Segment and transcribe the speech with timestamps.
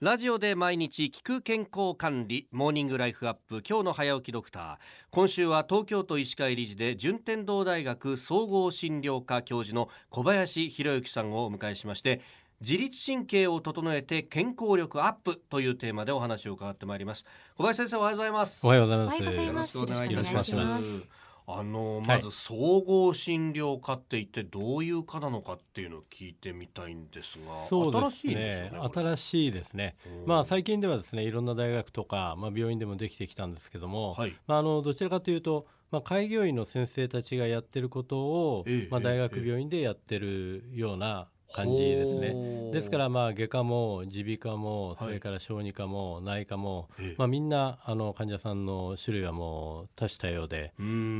[0.00, 4.76] ラジオで毎日聞く健康管理モーニングライフアップ今日の早起きドクター。
[5.10, 12.20] 今週は東京都医師会理事で順天堂大学総合診療科教授の小林博之さんをお迎えしまして
[12.60, 17.24] 自律神経を整えて健康力アップというテーマでお話を伺ってまいります。
[17.56, 18.64] 小林先生おはようございます。
[18.64, 19.18] おはようございます。
[19.18, 21.08] ようございよろしくお願いいたします
[21.50, 28.80] あのまず総合診療科って一体どういう科なのかっていうのを聞いてみたいんですがそうです新しいですね。
[28.94, 29.96] 新しいですね。
[30.06, 30.28] うん。
[30.28, 34.36] まあ最近ではですねいろんな大学とかまあ病院でもできてきたんですけども、はい。
[34.46, 42.36] まああのどちらかというとまあ開業医の先生たちがやってることをええまあ大学病院でやってるような感じですね。
[42.70, 47.14] ですからまあ外科も耳鼻科もはいそれから小児科も内科もええ。
[47.16, 50.72] まあみんなあの患者さんの種類はもう多種多様で。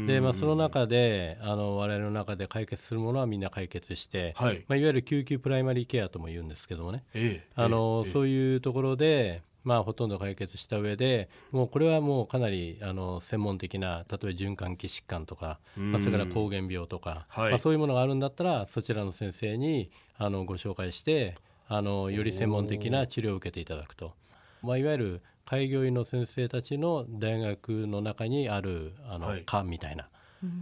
[0.06, 4.64] でまあ、その中であの我々の中で解決するものはみんな解決して、はい。
[4.69, 7.05] まあ、いわゆる救急プライマリーケアとも言うんですけどもね。
[7.14, 7.50] ええ。
[7.55, 8.12] あの、ええ。
[8.12, 15.92] そういうところで、まあ、ほとんど解決した上でもうこれはもうかなりあの専門的な例えば循環器疾患とか、うん。
[15.92, 17.50] まあ、それから膠原病とか、はい。
[17.50, 21.36] まあ、そういうものがあるんだったらそちらの先生にあのご紹介して
[21.69, 24.14] あのより専門的な治療を受けていただくと、
[24.62, 29.42] まあ、いわゆる開業医の先生たちの大学の中にあるあの、はい。
[29.44, 30.08] 科みたいな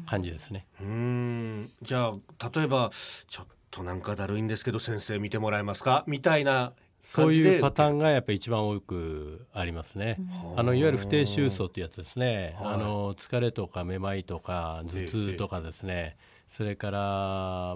[0.06, 0.66] 感じですね。
[0.80, 1.70] うーん。
[1.80, 2.90] じゃあ例えば
[3.28, 6.02] ちょっとなんかだるいんですけど先生見てもらえますか？
[6.06, 6.72] みたいな
[7.06, 10.18] そういうパターンがやっぱり一番多くありますね。
[10.56, 12.74] あのいわゆる不定収束っていうやつですね、はい。
[12.74, 16.16] あの疲れとかめまいとか頭痛とかですね、
[16.48, 16.98] それから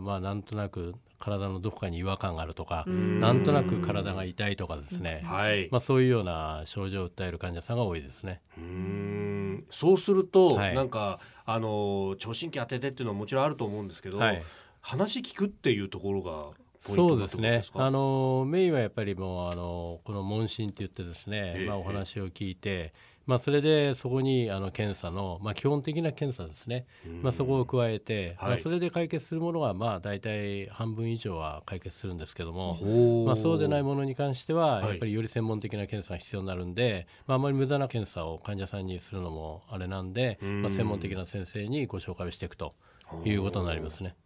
[0.03, 8.41] まあなんとなく体のどこかに違和感があるとか、なんとなく体が痛いとかですね、はい、まあ、そういうような症状を訴える患者さんが多いですね。
[8.59, 9.65] うーん。
[9.71, 10.75] そうすると、はい。
[10.75, 14.43] なんかあの聴診器当ててっていうのはもちろんあると思うんですけど、はい。
[14.81, 17.63] 話聞くっていうところがそうですね。
[17.75, 22.95] あのメインはやっぱりもうあのこの問診って言ってですね、ええまあ、お話を聞いて、
[23.27, 26.87] まあ、それでそこにあの検査の、まあ、基本的な検査ですね、
[27.23, 28.49] まあ、そこを加えて、はい。
[28.51, 32.77] まあ、それで解決するものはまあ大体半分以上は解決するんですけども、
[33.27, 34.89] まあ、そうでないものに関してははい。
[34.89, 40.63] やっぱりより専門的な検査が必要になるんで、まあ、あまり無駄な検査を患者さんにするのもあれなんで、ん。
[40.63, 42.75] まあ、専門的な先生にご紹介をしていくと
[43.25, 44.17] いうことになりますね。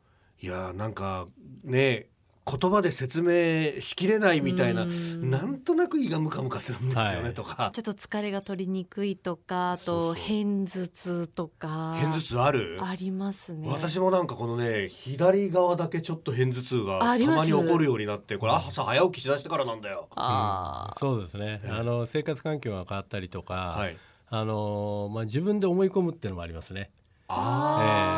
[0.41, 1.29] いやなんか
[1.63, 2.09] ね
[2.47, 5.31] 言葉で説明しきれないみたいなうん。
[5.31, 7.35] なんとなく胃がムカムカするんですよね、はい。
[7.35, 11.95] とかちょっと疲れが取りにくいとかあと偏頭痛とか。
[11.99, 12.79] 偏頭痛ある？
[12.83, 13.69] ありますね。
[13.69, 20.09] 私もなんかこのね左側だけちょっと偏頭痛がたまに起こるようになってこれ朝早起きしだしてからなんだよ。
[20.15, 20.99] あー。
[20.99, 21.71] そうですね、ええ。
[21.71, 23.97] あの生活環境が変わったりとか、はい、
[24.29, 26.91] あのまあ、自分で思い込むっていうのもありますね、
[27.29, 28.14] あええ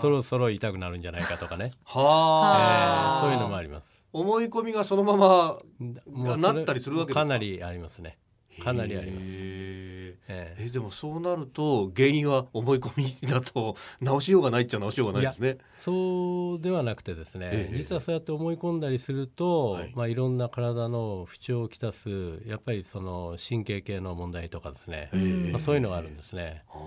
[0.00, 4.04] そろそろ痛くなるんじゃないかとかね、ーえはあ、えそういうのもあります。
[4.12, 7.20] 思い込みがそのままもうそれなったりするわけですか？
[7.20, 8.18] かなりありますね。
[8.62, 9.34] かなりあります、へー。
[9.36, 10.66] ええ。
[10.66, 12.90] えでもそうなると原因は思い込
[13.22, 15.58] みだと直しようがないっちゃ直しようがないですね。
[15.74, 19.90] そうではなくてですね、ええ実はそうやって思い込んだりすると、はい。
[19.90, 22.10] いまあ、いろんな体の不調をきたす
[22.46, 26.64] やっぱりその神経系の問題とかですね、えまあ、そういうのがあるんですね。
[26.68, 26.78] あー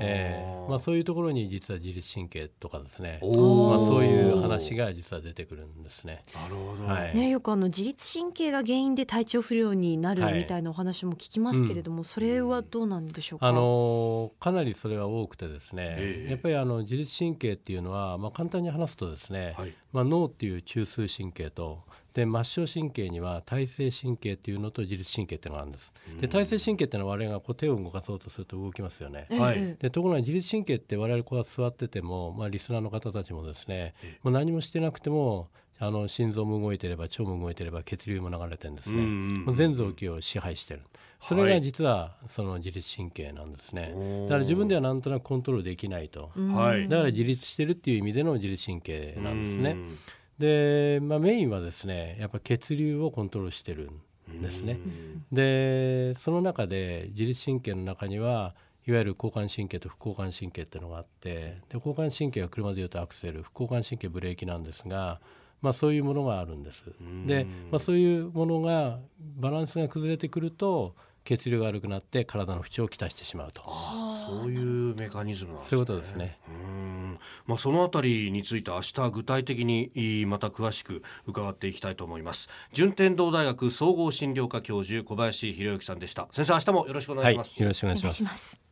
[0.00, 0.58] ええ。
[0.68, 6.22] まあ、そういうところに実は自律神経とかですね、まあ、そういう話が実は出てくるんですね。
[6.34, 7.14] なるほど、はい。
[7.14, 10.38] ね、よくあの自律神経が原因で体調不良になるはい。
[10.40, 13.46] みたいなお話も聞きますけれども、それはどうなんでしょうか？
[13.46, 16.30] あのかなりそれは多くてですね、ええ。
[16.32, 21.82] やっぱりあの自律神経っていうのは、まあ、簡単に話すとですね、はいまあ、脳っていう中枢神経と
[22.14, 25.92] で末梢神経には体性神経っていうのと自律神経っていうのがあるんです。
[26.20, 29.26] で体性神経っていうのは我々がこう手を動かそうとすると動きますよね。
[29.30, 35.48] ええはいええでところが自律神経って我々こう座ってても、まあ、リスナーの方たちもですねもう何もしてなくても
[35.80, 39.02] あの心臓も動いてれば腸も動いてれば血流も流れてるんですね、
[39.46, 40.82] う全臓器を支配してる。
[41.20, 44.22] それが実はその自律神経なんですね、おー。
[44.24, 46.88] だから自分ではなんとなくコントロールできないと、うんはい。
[46.88, 49.98] だから自立してるっていう意味での自律神経なんですね、うん。
[50.38, 53.90] で、まあ、メインはですねやっぱ血流をコントロールしてる
[54.32, 55.24] んですね、うん。
[55.32, 58.54] でその中で自律神経の中には
[58.86, 61.30] いわゆる交感神経と副交感神経っていうのがあって
[61.68, 65.20] で交感神経は車でいうとアクセル副交感神経ブレーキなんですが、
[65.60, 66.84] まあ、そういうものがあるんです。
[67.26, 70.94] で、まあ、そういうものがバランスが崩れてくると
[71.24, 75.70] 血流が悪くなって体の不調をきたしてしまうとあそういうメカニズムなんですね。
[75.70, 76.38] そういうことですね。
[76.48, 88.04] うんまあ、そのあたりについて明日具体的にまた詳しく伺っていきたいと思います順天堂大学総合診療科教授小林博之さんでした先生明日もよろしくお願いします、はい、よろしくお願いし。
[88.04, 88.67] ます。